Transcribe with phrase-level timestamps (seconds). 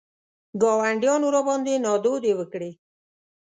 [0.61, 2.71] ګاونډیانو راباندې نادودې وکړې.